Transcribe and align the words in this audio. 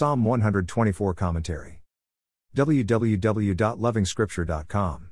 Psalm 0.00 0.24
124 0.24 1.12
Commentary. 1.12 1.82
www.lovingscripture.com. 2.56 5.10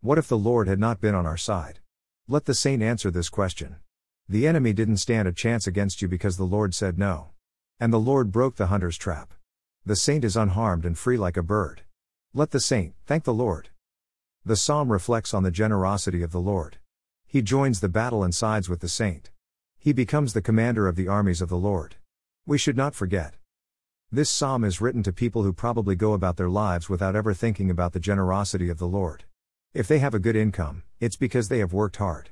What 0.00 0.16
if 0.16 0.26
the 0.26 0.38
Lord 0.38 0.68
had 0.68 0.78
not 0.78 1.02
been 1.02 1.14
on 1.14 1.26
our 1.26 1.36
side? 1.36 1.80
Let 2.26 2.46
the 2.46 2.54
saint 2.54 2.82
answer 2.82 3.10
this 3.10 3.28
question. 3.28 3.76
The 4.26 4.46
enemy 4.46 4.72
didn't 4.72 4.96
stand 4.96 5.28
a 5.28 5.34
chance 5.34 5.66
against 5.66 6.00
you 6.00 6.08
because 6.08 6.38
the 6.38 6.44
Lord 6.44 6.74
said 6.74 6.98
no. 6.98 7.32
And 7.78 7.92
the 7.92 8.00
Lord 8.00 8.32
broke 8.32 8.56
the 8.56 8.68
hunter's 8.68 8.96
trap. 8.96 9.34
The 9.84 9.94
saint 9.94 10.24
is 10.24 10.34
unharmed 10.34 10.86
and 10.86 10.96
free 10.96 11.18
like 11.18 11.36
a 11.36 11.42
bird. 11.42 11.82
Let 12.32 12.52
the 12.52 12.60
saint 12.60 12.94
thank 13.04 13.24
the 13.24 13.34
Lord. 13.34 13.68
The 14.46 14.56
psalm 14.56 14.90
reflects 14.90 15.34
on 15.34 15.42
the 15.42 15.50
generosity 15.50 16.22
of 16.22 16.32
the 16.32 16.40
Lord. 16.40 16.78
He 17.26 17.42
joins 17.42 17.80
the 17.80 17.90
battle 17.90 18.24
and 18.24 18.34
sides 18.34 18.66
with 18.66 18.80
the 18.80 18.88
saint. 18.88 19.30
He 19.78 19.92
becomes 19.92 20.32
the 20.32 20.40
commander 20.40 20.88
of 20.88 20.96
the 20.96 21.06
armies 21.06 21.42
of 21.42 21.50
the 21.50 21.58
Lord. 21.58 21.96
We 22.46 22.56
should 22.56 22.78
not 22.78 22.94
forget. 22.94 23.34
This 24.12 24.30
psalm 24.30 24.62
is 24.62 24.80
written 24.80 25.02
to 25.02 25.12
people 25.12 25.42
who 25.42 25.52
probably 25.52 25.96
go 25.96 26.12
about 26.12 26.36
their 26.36 26.48
lives 26.48 26.88
without 26.88 27.16
ever 27.16 27.34
thinking 27.34 27.70
about 27.70 27.92
the 27.92 27.98
generosity 27.98 28.68
of 28.68 28.78
the 28.78 28.86
Lord. 28.86 29.24
If 29.74 29.88
they 29.88 29.98
have 29.98 30.14
a 30.14 30.20
good 30.20 30.36
income, 30.36 30.84
it's 31.00 31.16
because 31.16 31.48
they 31.48 31.58
have 31.58 31.72
worked 31.72 31.96
hard. 31.96 32.30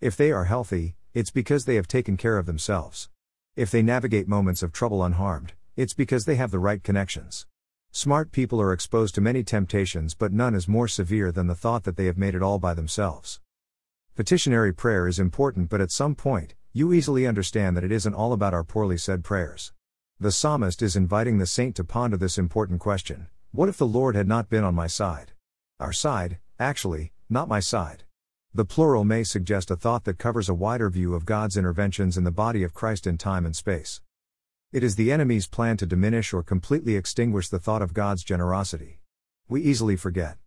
If 0.00 0.16
they 0.16 0.30
are 0.30 0.44
healthy, 0.44 0.94
it's 1.14 1.32
because 1.32 1.64
they 1.64 1.74
have 1.74 1.88
taken 1.88 2.16
care 2.16 2.38
of 2.38 2.46
themselves. 2.46 3.10
If 3.56 3.72
they 3.72 3.82
navigate 3.82 4.28
moments 4.28 4.62
of 4.62 4.70
trouble 4.70 5.02
unharmed, 5.02 5.54
it's 5.74 5.94
because 5.94 6.26
they 6.26 6.36
have 6.36 6.52
the 6.52 6.60
right 6.60 6.80
connections. 6.80 7.44
Smart 7.90 8.30
people 8.30 8.60
are 8.60 8.72
exposed 8.72 9.16
to 9.16 9.20
many 9.20 9.42
temptations, 9.42 10.14
but 10.14 10.32
none 10.32 10.54
is 10.54 10.68
more 10.68 10.86
severe 10.86 11.32
than 11.32 11.48
the 11.48 11.56
thought 11.56 11.82
that 11.82 11.96
they 11.96 12.06
have 12.06 12.16
made 12.16 12.36
it 12.36 12.42
all 12.42 12.60
by 12.60 12.72
themselves. 12.72 13.40
Petitionary 14.14 14.72
prayer 14.72 15.08
is 15.08 15.18
important, 15.18 15.70
but 15.70 15.80
at 15.80 15.90
some 15.90 16.14
point, 16.14 16.54
you 16.72 16.92
easily 16.92 17.26
understand 17.26 17.76
that 17.76 17.84
it 17.84 17.90
isn't 17.90 18.14
all 18.14 18.32
about 18.32 18.54
our 18.54 18.62
poorly 18.62 18.96
said 18.96 19.24
prayers. 19.24 19.72
The 20.18 20.32
psalmist 20.32 20.80
is 20.80 20.96
inviting 20.96 21.36
the 21.36 21.46
saint 21.46 21.76
to 21.76 21.84
ponder 21.84 22.16
this 22.16 22.38
important 22.38 22.80
question 22.80 23.26
What 23.52 23.68
if 23.68 23.76
the 23.76 23.86
Lord 23.86 24.16
had 24.16 24.26
not 24.26 24.48
been 24.48 24.64
on 24.64 24.74
my 24.74 24.86
side? 24.86 25.32
Our 25.78 25.92
side, 25.92 26.38
actually, 26.58 27.12
not 27.28 27.50
my 27.50 27.60
side. 27.60 28.04
The 28.54 28.64
plural 28.64 29.04
may 29.04 29.24
suggest 29.24 29.70
a 29.70 29.76
thought 29.76 30.04
that 30.04 30.16
covers 30.16 30.48
a 30.48 30.54
wider 30.54 30.88
view 30.88 31.14
of 31.14 31.26
God's 31.26 31.58
interventions 31.58 32.16
in 32.16 32.24
the 32.24 32.30
body 32.30 32.62
of 32.62 32.72
Christ 32.72 33.06
in 33.06 33.18
time 33.18 33.44
and 33.44 33.54
space. 33.54 34.00
It 34.72 34.82
is 34.82 34.96
the 34.96 35.12
enemy's 35.12 35.46
plan 35.46 35.76
to 35.76 35.86
diminish 35.86 36.32
or 36.32 36.42
completely 36.42 36.96
extinguish 36.96 37.50
the 37.50 37.58
thought 37.58 37.82
of 37.82 37.92
God's 37.92 38.24
generosity. 38.24 39.00
We 39.48 39.60
easily 39.60 39.96
forget. 39.96 40.38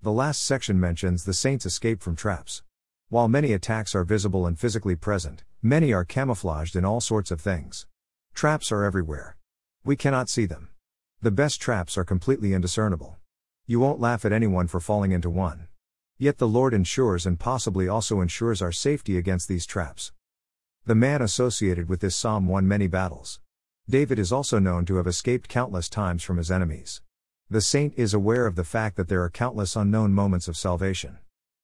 The 0.00 0.12
last 0.12 0.42
section 0.42 0.80
mentions 0.80 1.24
the 1.24 1.34
saints' 1.34 1.66
escape 1.66 2.00
from 2.00 2.16
traps. 2.16 2.62
While 3.10 3.28
many 3.28 3.52
attacks 3.52 3.94
are 3.94 4.04
visible 4.04 4.46
and 4.46 4.58
physically 4.58 4.96
present, 4.96 5.44
many 5.60 5.92
are 5.92 6.06
camouflaged 6.06 6.74
in 6.74 6.86
all 6.86 7.02
sorts 7.02 7.30
of 7.30 7.42
things. 7.42 7.86
Traps 8.34 8.72
are 8.72 8.82
everywhere. 8.82 9.36
We 9.84 9.94
cannot 9.94 10.28
see 10.28 10.44
them. 10.44 10.70
The 11.22 11.30
best 11.30 11.60
traps 11.60 11.96
are 11.96 12.04
completely 12.04 12.52
indiscernible. 12.52 13.16
You 13.64 13.78
won't 13.78 14.00
laugh 14.00 14.24
at 14.24 14.32
anyone 14.32 14.66
for 14.66 14.80
falling 14.80 15.12
into 15.12 15.30
one. 15.30 15.68
Yet 16.18 16.38
the 16.38 16.48
Lord 16.48 16.74
ensures 16.74 17.26
and 17.26 17.38
possibly 17.38 17.86
also 17.86 18.20
ensures 18.20 18.60
our 18.60 18.72
safety 18.72 19.16
against 19.16 19.46
these 19.46 19.64
traps. 19.64 20.12
The 20.84 20.96
man 20.96 21.22
associated 21.22 21.88
with 21.88 22.00
this 22.00 22.16
psalm 22.16 22.48
won 22.48 22.66
many 22.66 22.88
battles. 22.88 23.38
David 23.88 24.18
is 24.18 24.32
also 24.32 24.58
known 24.58 24.84
to 24.86 24.96
have 24.96 25.06
escaped 25.06 25.48
countless 25.48 25.88
times 25.88 26.24
from 26.24 26.36
his 26.36 26.50
enemies. 26.50 27.02
The 27.48 27.60
saint 27.60 27.94
is 27.96 28.14
aware 28.14 28.46
of 28.46 28.56
the 28.56 28.64
fact 28.64 28.96
that 28.96 29.08
there 29.08 29.22
are 29.22 29.30
countless 29.30 29.76
unknown 29.76 30.12
moments 30.12 30.48
of 30.48 30.56
salvation. 30.56 31.18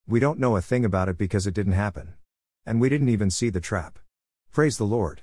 We 0.06 0.20
don't 0.20 0.38
know 0.38 0.56
a 0.56 0.62
thing 0.62 0.84
about 0.84 1.08
it 1.08 1.18
because 1.18 1.48
it 1.48 1.54
didn't 1.54 1.72
happen. 1.72 2.14
And 2.64 2.80
we 2.80 2.88
didn't 2.88 3.08
even 3.08 3.30
see 3.30 3.50
the 3.50 3.60
trap. 3.60 3.98
Praise 4.52 4.78
the 4.78 4.84
Lord. 4.84 5.22